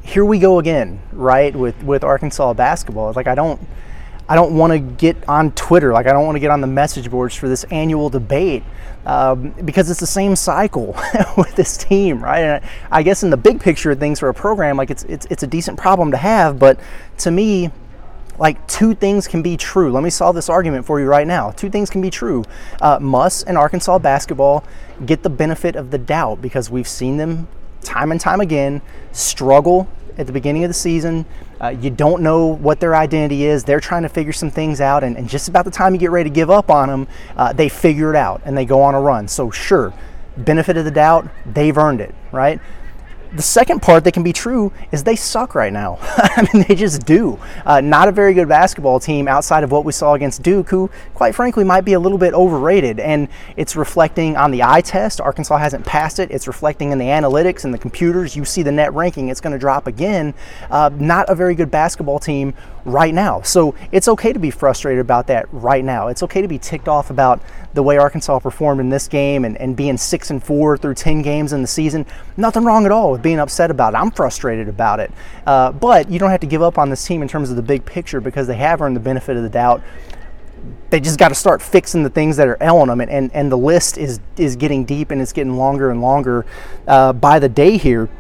here 0.02 0.24
we 0.24 0.38
go 0.38 0.58
again, 0.58 1.00
right? 1.12 1.54
With 1.54 1.82
with 1.84 2.02
Arkansas 2.02 2.52
basketball. 2.54 3.08
It's 3.08 3.16
like 3.16 3.28
I 3.28 3.34
don't 3.34 3.60
I 4.28 4.34
don't 4.34 4.56
want 4.56 4.72
to 4.72 4.78
get 4.78 5.16
on 5.28 5.52
Twitter. 5.52 5.92
Like 5.92 6.06
I 6.06 6.12
don't 6.12 6.24
want 6.24 6.36
to 6.36 6.40
get 6.40 6.50
on 6.50 6.60
the 6.60 6.66
message 6.66 7.10
boards 7.10 7.34
for 7.34 7.48
this 7.48 7.64
annual 7.64 8.10
debate 8.10 8.62
um, 9.06 9.50
because 9.64 9.90
it's 9.90 10.00
the 10.00 10.06
same 10.06 10.36
cycle 10.36 10.96
with 11.36 11.54
this 11.56 11.76
team, 11.76 12.22
right? 12.22 12.40
And 12.40 12.64
I, 12.90 13.02
guess 13.02 13.22
in 13.22 13.30
the 13.30 13.36
big 13.36 13.60
picture 13.60 13.92
of 13.92 13.98
things 13.98 14.20
for 14.20 14.28
a 14.28 14.34
program, 14.34 14.76
like 14.76 14.90
it's 14.90 15.04
it's 15.04 15.26
it's 15.30 15.42
a 15.42 15.46
decent 15.46 15.78
problem 15.78 16.10
to 16.10 16.16
have. 16.16 16.58
But 16.58 16.80
to 17.18 17.30
me, 17.30 17.70
like 18.40 18.66
two 18.66 18.94
things 18.94 19.28
can 19.28 19.42
be 19.42 19.56
true. 19.56 19.92
Let 19.92 20.02
me 20.02 20.10
solve 20.10 20.34
this 20.34 20.48
argument 20.48 20.86
for 20.86 20.98
you 20.98 21.06
right 21.06 21.26
now. 21.26 21.50
Two 21.50 21.70
things 21.70 21.90
can 21.90 22.00
be 22.00 22.10
true. 22.10 22.42
Uh, 22.80 22.98
and 23.46 23.58
Arkansas 23.58 23.98
basketball 23.98 24.64
get 25.04 25.22
the 25.22 25.30
benefit 25.30 25.76
of 25.76 25.90
the 25.90 25.98
doubt 25.98 26.40
because 26.40 26.70
we've 26.70 26.88
seen 26.88 27.18
them 27.18 27.46
time 27.82 28.10
and 28.10 28.20
time 28.20 28.40
again 28.40 28.80
struggle 29.12 29.88
at 30.16 30.26
the 30.26 30.32
beginning 30.32 30.64
of 30.64 30.70
the 30.70 30.74
season. 30.74 31.26
Uh, 31.60 31.68
you 31.68 31.90
don't 31.90 32.22
know 32.22 32.46
what 32.46 32.80
their 32.80 32.96
identity 32.96 33.44
is. 33.44 33.62
They're 33.62 33.80
trying 33.80 34.02
to 34.02 34.08
figure 34.08 34.32
some 34.32 34.50
things 34.50 34.80
out, 34.80 35.04
and, 35.04 35.16
and 35.16 35.28
just 35.28 35.48
about 35.48 35.66
the 35.66 35.70
time 35.70 35.92
you 35.92 36.00
get 36.00 36.10
ready 36.10 36.30
to 36.30 36.34
give 36.34 36.50
up 36.50 36.70
on 36.70 36.88
them, 36.88 37.08
uh, 37.36 37.52
they 37.52 37.68
figure 37.68 38.10
it 38.10 38.16
out 38.16 38.40
and 38.44 38.56
they 38.56 38.64
go 38.64 38.80
on 38.80 38.94
a 38.94 39.00
run. 39.00 39.28
So, 39.28 39.50
sure, 39.50 39.92
benefit 40.36 40.76
of 40.78 40.84
the 40.86 40.90
doubt, 40.90 41.28
they've 41.46 41.76
earned 41.76 42.00
it, 42.00 42.14
right? 42.32 42.60
The 43.32 43.42
second 43.42 43.80
part 43.80 44.04
that 44.04 44.12
can 44.12 44.22
be 44.22 44.32
true 44.32 44.72
is 44.90 45.04
they 45.04 45.14
suck 45.14 45.54
right 45.54 45.72
now. 45.72 45.98
I 46.02 46.48
mean, 46.52 46.64
they 46.66 46.74
just 46.74 47.06
do. 47.06 47.38
Uh, 47.64 47.80
not 47.80 48.08
a 48.08 48.12
very 48.12 48.34
good 48.34 48.48
basketball 48.48 48.98
team 48.98 49.28
outside 49.28 49.62
of 49.62 49.70
what 49.70 49.84
we 49.84 49.92
saw 49.92 50.14
against 50.14 50.42
Duke, 50.42 50.68
who, 50.68 50.90
quite 51.14 51.34
frankly, 51.34 51.62
might 51.62 51.82
be 51.82 51.92
a 51.92 52.00
little 52.00 52.18
bit 52.18 52.34
overrated. 52.34 52.98
And 52.98 53.28
it's 53.56 53.76
reflecting 53.76 54.36
on 54.36 54.50
the 54.50 54.62
eye 54.62 54.80
test. 54.80 55.20
Arkansas 55.20 55.58
hasn't 55.58 55.86
passed 55.86 56.18
it. 56.18 56.30
It's 56.30 56.48
reflecting 56.48 56.90
in 56.90 56.98
the 56.98 57.06
analytics 57.06 57.64
and 57.64 57.72
the 57.72 57.78
computers. 57.78 58.34
You 58.34 58.44
see 58.44 58.62
the 58.62 58.72
net 58.72 58.92
ranking, 58.94 59.28
it's 59.28 59.40
going 59.40 59.52
to 59.52 59.58
drop 59.58 59.86
again. 59.86 60.34
Uh, 60.68 60.90
not 60.94 61.30
a 61.30 61.34
very 61.34 61.54
good 61.54 61.70
basketball 61.70 62.18
team 62.18 62.54
right 62.84 63.14
now. 63.14 63.42
So 63.42 63.74
it's 63.92 64.08
okay 64.08 64.32
to 64.32 64.38
be 64.38 64.50
frustrated 64.50 65.00
about 65.00 65.26
that 65.28 65.46
right 65.52 65.84
now. 65.84 66.08
It's 66.08 66.22
okay 66.24 66.42
to 66.42 66.48
be 66.48 66.58
ticked 66.58 66.88
off 66.88 67.10
about 67.10 67.40
the 67.74 67.82
way 67.82 67.98
Arkansas 67.98 68.38
performed 68.40 68.80
in 68.80 68.88
this 68.88 69.06
game 69.06 69.44
and, 69.44 69.56
and 69.58 69.76
being 69.76 69.96
six 69.96 70.30
and 70.30 70.42
four 70.42 70.76
through 70.76 70.94
10 70.94 71.22
games 71.22 71.52
in 71.52 71.62
the 71.62 71.68
season. 71.68 72.06
Nothing 72.36 72.64
wrong 72.64 72.86
at 72.86 72.92
all 72.92 73.19
being 73.22 73.38
upset 73.38 73.70
about 73.70 73.94
it. 73.94 73.98
I'm 73.98 74.10
frustrated 74.10 74.68
about 74.68 75.00
it. 75.00 75.10
Uh, 75.46 75.72
but 75.72 76.10
you 76.10 76.18
don't 76.18 76.30
have 76.30 76.40
to 76.40 76.46
give 76.46 76.62
up 76.62 76.78
on 76.78 76.90
this 76.90 77.04
team 77.04 77.22
in 77.22 77.28
terms 77.28 77.50
of 77.50 77.56
the 77.56 77.62
big 77.62 77.84
picture 77.84 78.20
because 78.20 78.46
they 78.46 78.56
have 78.56 78.80
earned 78.80 78.96
the 78.96 79.00
benefit 79.00 79.36
of 79.36 79.42
the 79.42 79.48
doubt. 79.48 79.82
They 80.90 81.00
just 81.00 81.18
got 81.18 81.28
to 81.28 81.34
start 81.34 81.62
fixing 81.62 82.02
the 82.02 82.10
things 82.10 82.36
that 82.36 82.46
are 82.46 82.58
ailing 82.60 82.88
them, 82.88 83.00
and, 83.00 83.10
and, 83.10 83.30
and 83.32 83.50
the 83.50 83.56
list 83.56 83.96
is 83.96 84.20
is 84.36 84.56
getting 84.56 84.84
deep 84.84 85.10
and 85.10 85.22
it's 85.22 85.32
getting 85.32 85.56
longer 85.56 85.90
and 85.90 86.02
longer 86.02 86.44
uh, 86.86 87.12
by 87.12 87.38
the 87.38 87.48
day 87.48 87.78
here 87.78 88.10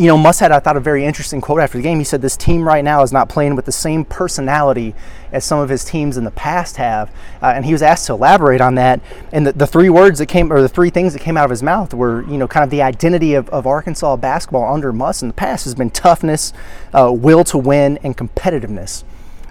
you 0.00 0.06
know, 0.06 0.16
Muss 0.16 0.38
had, 0.38 0.50
I 0.50 0.60
thought, 0.60 0.78
a 0.78 0.80
very 0.80 1.04
interesting 1.04 1.42
quote 1.42 1.60
after 1.60 1.76
the 1.76 1.82
game. 1.82 1.98
He 1.98 2.04
said, 2.04 2.22
This 2.22 2.34
team 2.34 2.66
right 2.66 2.82
now 2.82 3.02
is 3.02 3.12
not 3.12 3.28
playing 3.28 3.54
with 3.54 3.66
the 3.66 3.72
same 3.72 4.06
personality 4.06 4.94
as 5.30 5.44
some 5.44 5.58
of 5.58 5.68
his 5.68 5.84
teams 5.84 6.16
in 6.16 6.24
the 6.24 6.30
past 6.30 6.78
have. 6.78 7.10
Uh, 7.42 7.52
and 7.54 7.66
he 7.66 7.72
was 7.72 7.82
asked 7.82 8.06
to 8.06 8.14
elaborate 8.14 8.62
on 8.62 8.76
that. 8.76 9.02
And 9.30 9.46
the, 9.46 9.52
the, 9.52 9.66
three 9.66 9.90
words 9.90 10.18
that 10.18 10.24
came, 10.24 10.50
or 10.50 10.62
the 10.62 10.70
three 10.70 10.88
things 10.88 11.12
that 11.12 11.18
came 11.18 11.36
out 11.36 11.44
of 11.44 11.50
his 11.50 11.62
mouth 11.62 11.92
were, 11.92 12.22
you 12.22 12.38
know, 12.38 12.48
kind 12.48 12.64
of 12.64 12.70
the 12.70 12.80
identity 12.80 13.34
of, 13.34 13.50
of 13.50 13.66
Arkansas 13.66 14.16
basketball 14.16 14.72
under 14.72 14.90
Muss 14.90 15.20
in 15.20 15.28
the 15.28 15.34
past 15.34 15.64
has 15.64 15.74
been 15.74 15.90
toughness, 15.90 16.54
uh, 16.94 17.12
will 17.12 17.44
to 17.44 17.58
win, 17.58 17.98
and 17.98 18.16
competitiveness. 18.16 19.04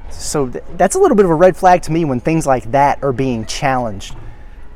So 0.09 0.49
th- 0.49 0.63
that's 0.77 0.95
a 0.95 0.99
little 0.99 1.15
bit 1.15 1.25
of 1.25 1.31
a 1.31 1.35
red 1.35 1.57
flag 1.57 1.83
to 1.83 1.91
me 1.91 2.05
when 2.05 2.19
things 2.19 2.47
like 2.47 2.71
that 2.71 3.03
are 3.03 3.13
being 3.13 3.45
challenged. 3.45 4.15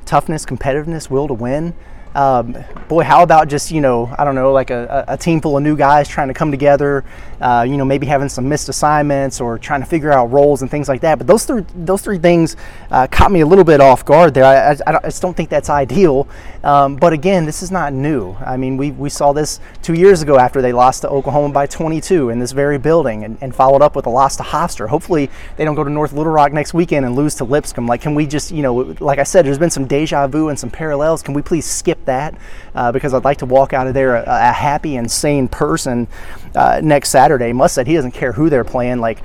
Toughness, 0.05 0.45
competitiveness, 0.45 1.09
will 1.09 1.27
to 1.27 1.33
win. 1.33 1.73
Um, 2.15 2.55
boy, 2.87 3.03
how 3.03 3.23
about 3.23 3.47
just 3.47 3.71
you 3.71 3.81
know 3.81 4.13
I 4.17 4.23
don't 4.23 4.35
know 4.35 4.51
like 4.51 4.69
a, 4.69 5.03
a 5.07 5.17
team 5.17 5.41
full 5.41 5.57
of 5.57 5.63
new 5.63 5.75
guys 5.75 6.07
trying 6.07 6.27
to 6.27 6.33
come 6.33 6.51
together, 6.51 7.03
uh, 7.41 7.65
you 7.67 7.75
know 7.77 7.85
maybe 7.85 8.05
having 8.05 8.29
some 8.29 8.47
missed 8.47 8.69
assignments 8.69 9.41
or 9.41 9.57
trying 9.57 9.81
to 9.81 9.87
figure 9.87 10.11
out 10.11 10.31
roles 10.31 10.61
and 10.61 10.69
things 10.69 10.87
like 10.87 11.01
that. 11.01 11.17
But 11.17 11.25
those 11.25 11.45
three 11.45 11.65
those 11.75 12.01
three 12.01 12.19
things 12.19 12.55
uh, 12.91 13.07
caught 13.07 13.31
me 13.31 13.41
a 13.41 13.47
little 13.47 13.63
bit 13.63 13.81
off 13.81 14.05
guard 14.05 14.35
there. 14.35 14.45
I, 14.45 14.73
I, 14.73 14.97
I 14.97 15.07
just 15.07 15.21
don't 15.21 15.35
think 15.35 15.49
that's 15.49 15.69
ideal. 15.69 16.27
Um, 16.63 16.95
but 16.95 17.13
again, 17.13 17.45
this 17.45 17.63
is 17.63 17.71
not 17.71 17.93
new. 17.93 18.33
I 18.45 18.57
mean 18.57 18.77
we 18.77 18.91
we 18.91 19.09
saw 19.09 19.33
this 19.33 19.59
two 19.81 19.95
years 19.95 20.21
ago 20.21 20.37
after 20.37 20.61
they 20.61 20.71
lost 20.71 21.01
to 21.01 21.09
Oklahoma 21.09 21.51
by 21.51 21.65
22 21.65 22.29
in 22.29 22.39
this 22.39 22.51
very 22.51 22.77
building 22.77 23.23
and, 23.23 23.37
and 23.41 23.55
followed 23.55 23.81
up 23.81 23.95
with 23.95 24.05
a 24.05 24.09
loss 24.09 24.37
to 24.37 24.43
Hofstra. 24.43 24.87
Hopefully 24.87 25.31
they 25.57 25.65
don't 25.65 25.75
go 25.75 25.83
to 25.83 25.89
North 25.89 26.13
Little 26.13 26.31
Rock 26.31 26.53
next 26.53 26.75
weekend 26.75 27.07
and 27.07 27.15
lose 27.15 27.33
to 27.35 27.43
Lipscomb. 27.43 27.87
Like 27.87 28.01
can 28.01 28.13
we 28.13 28.27
just 28.27 28.51
you 28.51 28.61
know 28.61 28.95
like 28.99 29.17
I 29.17 29.23
said, 29.23 29.45
there's 29.45 29.57
been 29.57 29.71
some 29.71 29.87
deja 29.87 30.27
vu 30.27 30.49
and 30.49 30.59
some 30.59 30.69
parallels. 30.69 31.23
Can 31.23 31.33
we 31.33 31.41
please 31.41 31.65
skip 31.65 32.02
that 32.05 32.35
uh, 32.75 32.91
because 32.91 33.13
I'd 33.13 33.23
like 33.23 33.37
to 33.39 33.45
walk 33.45 33.73
out 33.73 33.87
of 33.87 33.93
there 33.93 34.15
a, 34.15 34.23
a 34.25 34.51
happy 34.51 34.95
and 34.95 35.09
sane 35.09 35.47
person 35.47 36.07
uh, 36.55 36.81
next 36.83 37.09
Saturday. 37.09 37.53
Muss 37.53 37.73
said 37.73 37.87
he 37.87 37.95
doesn't 37.95 38.11
care 38.11 38.31
who 38.31 38.49
they're 38.49 38.63
playing, 38.63 38.99
like, 38.99 39.19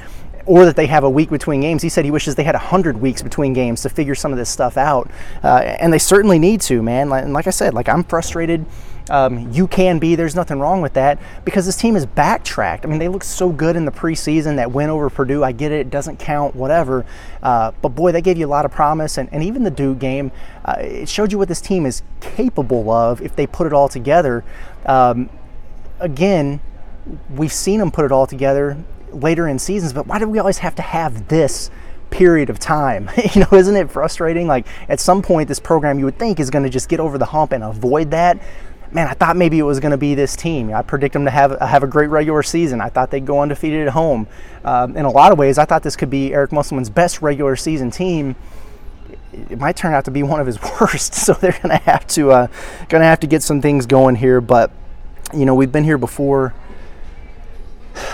or 0.46 0.64
that 0.64 0.76
they 0.76 0.86
have 0.86 1.04
a 1.04 1.10
week 1.10 1.28
between 1.28 1.60
games. 1.60 1.82
He 1.82 1.88
said 1.90 2.04
he 2.04 2.10
wishes 2.10 2.34
they 2.34 2.44
had 2.44 2.54
100 2.54 3.00
weeks 3.00 3.20
between 3.20 3.52
games 3.52 3.82
to 3.82 3.90
figure 3.90 4.14
some 4.14 4.32
of 4.32 4.38
this 4.38 4.48
stuff 4.48 4.76
out. 4.76 5.10
Uh, 5.44 5.58
and 5.58 5.92
they 5.92 5.98
certainly 5.98 6.38
need 6.38 6.60
to, 6.62 6.82
man. 6.82 7.12
And 7.12 7.32
like 7.32 7.46
I 7.46 7.50
said, 7.50 7.74
like 7.74 7.88
I'm 7.88 8.02
frustrated 8.02 8.64
um, 9.10 9.50
you 9.52 9.66
can 9.66 9.98
be. 9.98 10.14
There's 10.14 10.34
nothing 10.34 10.60
wrong 10.60 10.80
with 10.80 10.94
that 10.94 11.18
because 11.44 11.66
this 11.66 11.76
team 11.76 11.96
is 11.96 12.06
backtracked. 12.06 12.84
I 12.84 12.88
mean, 12.88 12.98
they 12.98 13.08
look 13.08 13.24
so 13.24 13.50
good 13.50 13.76
in 13.76 13.84
the 13.84 13.90
preseason. 13.90 14.56
That 14.56 14.72
win 14.72 14.90
over 14.90 15.08
Purdue, 15.10 15.42
I 15.44 15.52
get 15.52 15.72
it. 15.72 15.80
It 15.80 15.90
doesn't 15.90 16.18
count, 16.18 16.54
whatever. 16.54 17.04
Uh, 17.42 17.72
but 17.82 17.90
boy, 17.90 18.12
they 18.12 18.22
gave 18.22 18.38
you 18.38 18.46
a 18.46 18.48
lot 18.48 18.64
of 18.64 18.70
promise. 18.70 19.18
And, 19.18 19.28
and 19.32 19.42
even 19.42 19.62
the 19.62 19.70
Duke 19.70 19.98
game, 19.98 20.32
uh, 20.64 20.76
it 20.78 21.08
showed 21.08 21.32
you 21.32 21.38
what 21.38 21.48
this 21.48 21.60
team 21.60 21.86
is 21.86 22.02
capable 22.20 22.90
of 22.90 23.20
if 23.20 23.34
they 23.36 23.46
put 23.46 23.66
it 23.66 23.72
all 23.72 23.88
together. 23.88 24.44
Um, 24.86 25.30
again, 26.00 26.60
we've 27.34 27.52
seen 27.52 27.80
them 27.80 27.90
put 27.90 28.04
it 28.04 28.12
all 28.12 28.26
together 28.26 28.76
later 29.12 29.48
in 29.48 29.58
seasons, 29.58 29.92
but 29.92 30.06
why 30.06 30.18
do 30.18 30.28
we 30.28 30.38
always 30.38 30.58
have 30.58 30.74
to 30.76 30.82
have 30.82 31.28
this? 31.28 31.70
period 32.10 32.48
of 32.48 32.58
time. 32.58 33.10
you 33.34 33.42
know, 33.42 33.48
isn't 33.56 33.76
it 33.76 33.90
frustrating? 33.90 34.46
Like 34.46 34.66
at 34.88 35.00
some 35.00 35.22
point, 35.22 35.48
this 35.48 35.60
program 35.60 35.98
you 35.98 36.04
would 36.06 36.18
think 36.18 36.40
is 36.40 36.50
going 36.50 36.64
to 36.64 36.70
just 36.70 36.88
get 36.88 37.00
over 37.00 37.18
the 37.18 37.26
hump 37.26 37.52
and 37.52 37.62
avoid 37.62 38.10
that 38.12 38.40
man, 38.92 39.06
I 39.06 39.14
thought 39.14 39.36
maybe 39.36 39.58
it 39.58 39.62
was 39.62 39.80
going 39.80 39.90
to 39.90 39.98
be 39.98 40.14
this 40.14 40.36
team. 40.36 40.72
I 40.72 40.82
predict 40.82 41.12
them 41.12 41.24
to 41.24 41.30
have 41.30 41.58
have 41.60 41.82
a 41.82 41.86
great 41.86 42.08
regular 42.08 42.42
season. 42.42 42.80
I 42.80 42.88
thought 42.88 43.10
they'd 43.10 43.26
go 43.26 43.40
undefeated 43.40 43.86
at 43.86 43.92
home. 43.92 44.26
Um, 44.64 44.96
in 44.96 45.04
a 45.04 45.10
lot 45.10 45.32
of 45.32 45.38
ways, 45.38 45.58
I 45.58 45.64
thought 45.64 45.82
this 45.82 45.96
could 45.96 46.10
be 46.10 46.32
Eric 46.32 46.52
Musselman's 46.52 46.90
best 46.90 47.22
regular 47.22 47.56
season 47.56 47.90
team. 47.90 48.36
It 49.32 49.58
might 49.58 49.76
turn 49.76 49.94
out 49.94 50.04
to 50.06 50.10
be 50.10 50.22
one 50.22 50.40
of 50.40 50.46
his 50.46 50.58
worst, 50.80 51.14
so 51.14 51.32
they're 51.34 51.52
going 51.52 51.70
to 51.70 51.84
have 51.84 52.06
to 52.08 52.30
uh, 52.30 52.46
going 52.88 53.00
to 53.00 53.06
have 53.06 53.20
to 53.20 53.26
get 53.26 53.42
some 53.42 53.60
things 53.60 53.86
going 53.86 54.16
here. 54.16 54.40
But 54.40 54.70
you 55.34 55.44
know, 55.44 55.54
we've 55.54 55.72
been 55.72 55.84
here 55.84 55.98
before. 55.98 56.54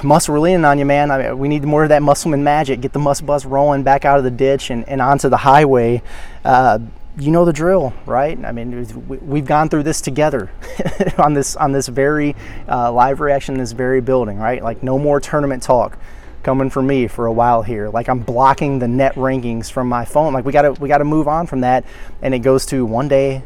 Muss, 0.03 0.29
we're 0.31 0.41
leaning 0.41 0.65
on 0.65 0.79
you, 0.79 0.87
man. 0.87 1.11
I 1.11 1.19
mean, 1.19 1.39
we 1.39 1.47
need 1.47 1.63
more 1.65 1.83
of 1.83 1.91
that 1.91 2.03
Musselman 2.03 2.43
magic. 2.43 2.81
Get 2.81 2.95
the 2.95 2.99
Muss 2.99 3.21
bus 3.21 3.45
rolling 3.45 3.83
back 3.83 4.07
out 4.07 4.17
of 4.17 4.25
the 4.25 4.31
ditch 4.31 4.71
and, 4.71 4.89
and 4.89 5.03
onto 5.03 5.29
the 5.29 5.37
highway. 5.37 6.03
Uh, 6.43 6.79
you 7.17 7.31
know 7.31 7.45
the 7.45 7.53
drill, 7.53 7.93
right? 8.07 8.43
I 8.45 8.51
mean, 8.51 9.07
we've 9.07 9.45
gone 9.45 9.69
through 9.69 9.85
this 9.85 10.01
together 10.01 10.51
on 11.19 11.35
this 11.35 11.55
on 11.55 11.73
this 11.73 11.87
very 11.87 12.35
uh, 12.69 12.91
live 12.93 13.21
reaction 13.21 13.55
in 13.55 13.61
this 13.61 13.73
very 13.73 14.01
building, 14.01 14.39
right? 14.39 14.63
Like 14.63 14.83
no 14.83 14.99
more 14.99 15.21
tournament 15.21 15.63
talk 15.63 15.97
coming 16.43 16.71
from 16.71 16.87
me 16.87 17.07
for 17.07 17.27
a 17.27 17.33
while 17.33 17.63
here. 17.63 17.89
Like 17.89 18.09
I'm 18.09 18.19
blocking 18.19 18.81
the 18.81 18.89
net 18.89 19.15
rankings 19.15 19.71
from 19.71 19.89
my 19.89 20.05
phone. 20.05 20.33
Like 20.33 20.45
we 20.45 20.53
gotta 20.53 20.73
we 20.73 20.89
gotta 20.89 21.05
move 21.05 21.29
on 21.29 21.47
from 21.47 21.61
that, 21.61 21.85
and 22.21 22.35
it 22.35 22.41
goes 22.41 22.67
to 22.67 22.85
one 22.85 23.07
day, 23.07 23.45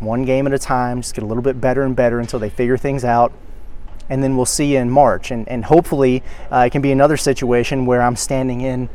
one 0.00 0.24
game 0.24 0.46
at 0.46 0.52
a 0.52 0.58
time. 0.58 1.00
Just 1.00 1.14
get 1.14 1.24
a 1.24 1.26
little 1.26 1.42
bit 1.42 1.60
better 1.60 1.82
and 1.82 1.96
better 1.96 2.20
until 2.20 2.38
they 2.38 2.50
figure 2.50 2.76
things 2.76 3.04
out. 3.04 3.32
And 4.10 4.22
then 4.22 4.36
we'll 4.36 4.46
see 4.46 4.72
you 4.72 4.78
in 4.78 4.90
March. 4.90 5.30
And, 5.30 5.46
and 5.50 5.66
hopefully, 5.66 6.22
uh, 6.50 6.64
it 6.66 6.70
can 6.70 6.80
be 6.80 6.92
another 6.92 7.18
situation 7.18 7.84
where 7.84 8.00
I'm 8.00 8.16
standing 8.16 8.62
in 8.62 8.88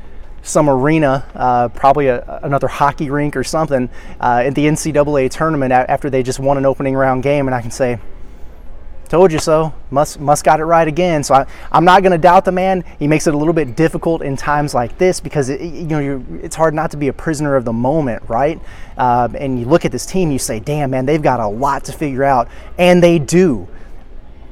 some 0.44 0.70
arena, 0.70 1.26
uh, 1.34 1.70
probably 1.70 2.08
a, 2.08 2.40
another 2.44 2.68
hockey 2.68 3.10
rink 3.10 3.36
or 3.36 3.44
something, 3.44 3.90
uh, 4.20 4.44
at 4.46 4.54
the 4.54 4.66
NCAA 4.66 5.32
tournament 5.32 5.72
after 5.72 6.10
they 6.10 6.22
just 6.22 6.40
won 6.40 6.58
an 6.58 6.66
opening 6.66 6.94
round 6.96 7.24
game, 7.24 7.48
and 7.48 7.56
I 7.56 7.62
can 7.62 7.72
say, 7.72 7.98
"Told 9.08 9.32
you 9.32 9.40
so." 9.40 9.74
Muss 9.90 10.20
must 10.20 10.44
got 10.44 10.60
it 10.60 10.66
right 10.66 10.88
again. 10.88 11.24
So 11.24 11.34
I, 11.36 11.46
am 11.72 11.86
not 11.86 12.04
going 12.04 12.12
to 12.12 12.18
doubt 12.18 12.46
the 12.46 12.52
man. 12.52 12.84
He 13.00 13.08
makes 13.08 13.26
it 13.26 13.34
a 13.34 13.38
little 13.38 13.54
bit 13.54 13.76
difficult 13.76 14.22
in 14.22 14.36
times 14.36 14.74
like 14.74 14.98
this 14.98 15.20
because 15.20 15.50
it, 15.50 15.62
you 15.62 15.86
know 15.86 16.26
it's 16.42 16.56
hard 16.56 16.74
not 16.74 16.92
to 16.92 16.98
be 16.98 17.08
a 17.08 17.14
prisoner 17.14 17.56
of 17.56 17.64
the 17.64 17.74
moment, 17.74 18.24
right? 18.28 18.60
Uh, 18.98 19.30
and 19.36 19.60
you 19.60 19.66
look 19.66 19.86
at 19.86 19.92
this 19.92 20.06
team, 20.06 20.30
you 20.30 20.40
say, 20.40 20.60
"Damn, 20.60 20.92
man, 20.92 21.06
they've 21.06 21.22
got 21.22 21.40
a 21.40 21.48
lot 21.48 21.86
to 21.86 21.94
figure 21.94 22.24
out," 22.24 22.50
and 22.78 23.02
they 23.02 23.18
do 23.18 23.68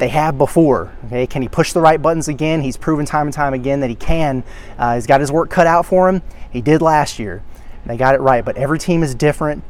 they 0.02 0.10
have 0.10 0.36
before. 0.36 0.92
Okay, 1.06 1.28
can 1.28 1.44
he 1.44 1.48
push 1.48 1.74
the 1.74 1.80
right 1.80 2.02
buttons 2.02 2.28
again? 2.28 2.62
He's 2.62 2.76
proven 2.76 3.06
time 3.06 3.28
and 3.28 3.34
time 3.34 3.54
again 3.54 3.82
that 3.82 3.90
he 3.90 3.96
can. 3.96 4.44
Uh, 4.78 4.96
he's 4.96 5.06
got 5.06 5.22
his 5.22 5.32
work 5.32 5.52
cut 5.52 5.68
out 5.68 5.86
for 5.86 6.10
him. 6.10 6.24
He 6.50 6.60
did 6.60 6.82
last 6.82 7.20
year. 7.20 7.44
They 7.86 7.98
got 7.98 8.16
it 8.16 8.20
right, 8.20 8.44
but 8.44 8.58
every 8.58 8.80
team 8.80 9.04
is 9.04 9.14
different, 9.14 9.64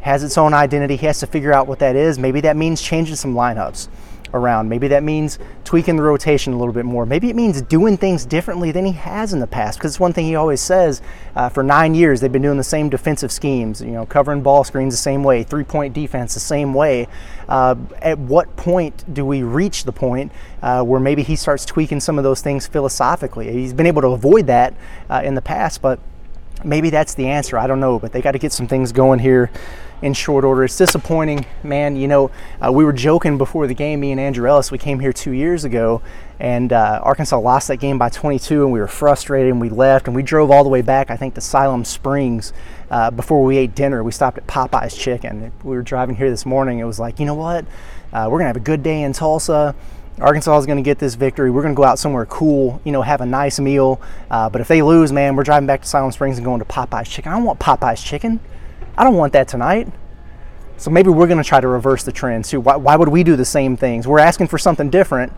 has 0.00 0.24
its 0.24 0.36
own 0.36 0.52
identity. 0.52 0.96
He 0.96 1.06
has 1.06 1.20
to 1.20 1.28
figure 1.28 1.52
out 1.52 1.68
what 1.68 1.78
that 1.78 1.94
is. 1.94 2.18
Maybe 2.18 2.40
that 2.40 2.56
means 2.56 2.82
changing 2.82 3.14
some 3.14 3.34
lineups 3.34 3.88
around. 4.34 4.68
Maybe 4.68 4.88
that 4.88 5.02
means 5.02 5.38
tweaking 5.64 5.96
the 5.96 6.02
rotation 6.02 6.52
a 6.52 6.58
little 6.58 6.72
bit 6.72 6.84
more. 6.84 7.06
Maybe 7.06 7.30
it 7.30 7.36
means 7.36 7.62
doing 7.62 7.96
things 7.96 8.24
differently 8.24 8.70
than 8.70 8.84
he 8.84 8.92
has 8.92 9.32
in 9.32 9.40
the 9.40 9.46
past. 9.46 9.78
Because 9.78 9.92
it's 9.92 10.00
one 10.00 10.12
thing 10.12 10.26
he 10.26 10.34
always 10.34 10.60
says. 10.60 11.02
Uh, 11.34 11.48
for 11.48 11.62
nine 11.62 11.94
years, 11.94 12.20
they've 12.20 12.32
been 12.32 12.42
doing 12.42 12.56
the 12.56 12.64
same 12.64 12.88
defensive 12.88 13.32
schemes. 13.32 13.80
You 13.80 13.92
know, 13.92 14.06
covering 14.06 14.42
ball 14.42 14.64
screens 14.64 14.94
the 14.94 14.98
same 14.98 15.22
way, 15.22 15.42
three-point 15.42 15.94
defense 15.94 16.34
the 16.34 16.40
same 16.40 16.74
way. 16.74 17.08
Uh, 17.48 17.76
at 18.02 18.18
what 18.18 18.54
point 18.56 19.04
do 19.14 19.24
we 19.24 19.42
reach 19.42 19.84
the 19.84 19.92
point 19.92 20.32
uh, 20.62 20.82
where 20.82 21.00
maybe 21.00 21.22
he 21.22 21.36
starts 21.36 21.64
tweaking 21.64 22.00
some 22.00 22.18
of 22.18 22.24
those 22.24 22.40
things 22.40 22.66
philosophically? 22.66 23.52
He's 23.52 23.72
been 23.72 23.86
able 23.86 24.02
to 24.02 24.08
avoid 24.08 24.46
that 24.48 24.74
uh, 25.08 25.22
in 25.24 25.34
the 25.34 25.42
past, 25.42 25.80
but 25.80 25.98
maybe 26.64 26.90
that's 26.90 27.14
the 27.14 27.26
answer. 27.26 27.58
I 27.58 27.66
don't 27.66 27.80
know, 27.80 27.98
but 27.98 28.12
they 28.12 28.20
got 28.20 28.32
to 28.32 28.38
get 28.38 28.52
some 28.52 28.66
things 28.66 28.92
going 28.92 29.18
here 29.18 29.50
in 30.02 30.14
short 30.14 30.44
order. 30.44 30.64
It's 30.64 30.76
disappointing, 30.76 31.46
man. 31.62 31.96
You 31.96 32.08
know, 32.08 32.30
uh, 32.64 32.70
we 32.72 32.84
were 32.84 32.92
joking 32.92 33.38
before 33.38 33.66
the 33.66 33.74
game, 33.74 34.00
me 34.00 34.12
and 34.12 34.20
Andrew 34.20 34.48
Ellis. 34.48 34.70
We 34.70 34.78
came 34.78 35.00
here 35.00 35.12
two 35.12 35.32
years 35.32 35.64
ago, 35.64 36.02
and 36.38 36.72
uh, 36.72 37.00
Arkansas 37.02 37.38
lost 37.38 37.68
that 37.68 37.78
game 37.78 37.98
by 37.98 38.08
22, 38.08 38.62
and 38.62 38.72
we 38.72 38.80
were 38.80 38.86
frustrated, 38.86 39.50
and 39.50 39.60
we 39.60 39.68
left, 39.68 40.06
and 40.06 40.14
we 40.14 40.22
drove 40.22 40.50
all 40.50 40.62
the 40.62 40.70
way 40.70 40.82
back, 40.82 41.10
I 41.10 41.16
think, 41.16 41.34
to 41.34 41.40
Siloam 41.40 41.84
Springs 41.84 42.52
uh, 42.90 43.10
before 43.10 43.42
we 43.42 43.56
ate 43.56 43.74
dinner. 43.74 44.04
We 44.04 44.12
stopped 44.12 44.38
at 44.38 44.46
Popeye's 44.46 44.96
Chicken. 44.96 45.52
We 45.64 45.76
were 45.76 45.82
driving 45.82 46.16
here 46.16 46.30
this 46.30 46.46
morning. 46.46 46.78
It 46.78 46.84
was 46.84 47.00
like, 47.00 47.18
you 47.18 47.26
know 47.26 47.34
what? 47.34 47.64
Uh, 48.12 48.28
we're 48.30 48.38
going 48.38 48.44
to 48.44 48.48
have 48.48 48.56
a 48.56 48.60
good 48.60 48.82
day 48.82 49.02
in 49.02 49.12
Tulsa. 49.12 49.74
Arkansas 50.20 50.58
is 50.58 50.66
going 50.66 50.76
to 50.76 50.82
get 50.82 50.98
this 50.98 51.14
victory. 51.14 51.50
We're 51.50 51.62
going 51.62 51.74
to 51.74 51.76
go 51.76 51.84
out 51.84 51.98
somewhere 51.98 52.26
cool, 52.26 52.80
you 52.84 52.92
know, 52.92 53.02
have 53.02 53.20
a 53.20 53.26
nice 53.26 53.60
meal. 53.60 54.00
Uh, 54.30 54.48
but 54.48 54.60
if 54.60 54.68
they 54.68 54.82
lose, 54.82 55.12
man, 55.12 55.36
we're 55.36 55.44
driving 55.44 55.66
back 55.66 55.82
to 55.82 55.88
Siloam 55.88 56.12
Springs 56.12 56.38
and 56.38 56.44
going 56.44 56.58
to 56.58 56.64
Popeye's 56.64 57.08
Chicken. 57.08 57.32
I 57.32 57.36
don't 57.36 57.44
want 57.44 57.60
Popeye's 57.60 58.02
Chicken. 58.02 58.40
I 58.96 59.04
don't 59.04 59.14
want 59.14 59.32
that 59.34 59.48
tonight. 59.48 59.88
So 60.76 60.90
maybe 60.90 61.10
we're 61.10 61.26
going 61.26 61.42
to 61.42 61.48
try 61.48 61.60
to 61.60 61.68
reverse 61.68 62.04
the 62.04 62.12
trend 62.12 62.44
too. 62.44 62.60
Why, 62.60 62.76
why 62.76 62.96
would 62.96 63.08
we 63.08 63.24
do 63.24 63.36
the 63.36 63.44
same 63.44 63.76
things? 63.76 64.06
We're 64.06 64.20
asking 64.20 64.46
for 64.46 64.58
something 64.58 64.90
different, 64.90 65.32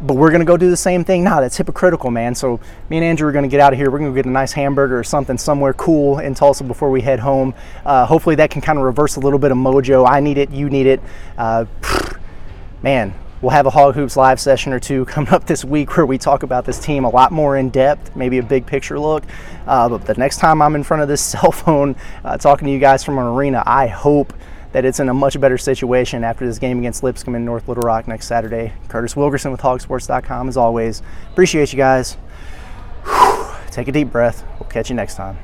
but 0.00 0.14
we're 0.14 0.30
going 0.30 0.40
to 0.40 0.46
go 0.46 0.56
do 0.56 0.70
the 0.70 0.76
same 0.78 1.04
thing. 1.04 1.24
Nah, 1.24 1.40
that's 1.40 1.58
hypocritical, 1.58 2.10
man. 2.10 2.34
So 2.34 2.58
me 2.88 2.96
and 2.96 3.04
Andrew 3.04 3.28
are 3.28 3.32
going 3.32 3.42
to 3.42 3.50
get 3.50 3.60
out 3.60 3.74
of 3.74 3.78
here. 3.78 3.90
We're 3.90 3.98
going 3.98 4.12
to 4.12 4.16
get 4.16 4.24
a 4.26 4.30
nice 4.30 4.52
hamburger 4.52 4.98
or 4.98 5.04
something 5.04 5.36
somewhere 5.36 5.74
cool 5.74 6.20
in 6.20 6.34
Tulsa 6.34 6.64
before 6.64 6.90
we 6.90 7.02
head 7.02 7.20
home. 7.20 7.54
Uh, 7.84 8.06
hopefully 8.06 8.34
that 8.36 8.50
can 8.50 8.62
kind 8.62 8.78
of 8.78 8.84
reverse 8.84 9.16
a 9.16 9.20
little 9.20 9.38
bit 9.38 9.52
of 9.52 9.58
mojo. 9.58 10.08
I 10.08 10.20
need 10.20 10.38
it. 10.38 10.50
You 10.50 10.70
need 10.70 10.86
it. 10.86 11.02
Uh, 11.36 11.66
man, 12.82 13.12
We'll 13.42 13.50
have 13.50 13.64
a 13.64 13.70
Hog 13.70 13.94
Hoops 13.94 14.16
live 14.16 14.38
session 14.38 14.72
or 14.72 14.80
two 14.80 15.04
coming 15.06 15.32
up 15.32 15.46
this 15.46 15.64
week 15.64 15.96
where 15.96 16.04
we 16.04 16.18
talk 16.18 16.42
about 16.42 16.64
this 16.66 16.78
team 16.78 17.04
a 17.04 17.10
lot 17.10 17.32
more 17.32 17.56
in 17.56 17.70
depth, 17.70 18.14
maybe 18.14 18.38
a 18.38 18.42
big 18.42 18.66
picture 18.66 18.98
look. 18.98 19.24
Uh, 19.66 19.88
but 19.88 20.04
the 20.04 20.14
next 20.14 20.38
time 20.38 20.60
I'm 20.60 20.74
in 20.74 20.84
front 20.84 21.02
of 21.02 21.08
this 21.08 21.20
cell 21.24 21.50
phone 21.50 21.96
uh, 22.24 22.36
talking 22.36 22.66
to 22.66 22.72
you 22.72 22.78
guys 22.78 23.02
from 23.02 23.18
an 23.18 23.24
arena, 23.24 23.62
I 23.64 23.86
hope 23.86 24.34
that 24.72 24.84
it's 24.84 25.00
in 25.00 25.08
a 25.08 25.14
much 25.14 25.40
better 25.40 25.58
situation 25.58 26.22
after 26.22 26.46
this 26.46 26.58
game 26.58 26.78
against 26.78 27.02
Lipscomb 27.02 27.34
in 27.34 27.44
North 27.44 27.66
Little 27.66 27.82
Rock 27.82 28.06
next 28.06 28.26
Saturday. 28.26 28.72
Curtis 28.88 29.16
Wilkerson 29.16 29.50
with 29.50 29.60
hawgsports.com 29.60 30.48
as 30.48 30.56
always. 30.56 31.02
Appreciate 31.32 31.72
you 31.72 31.76
guys. 31.76 32.14
Whew. 33.04 33.46
Take 33.70 33.88
a 33.88 33.92
deep 33.92 34.12
breath. 34.12 34.44
We'll 34.60 34.68
catch 34.68 34.90
you 34.90 34.96
next 34.96 35.16
time. 35.16 35.38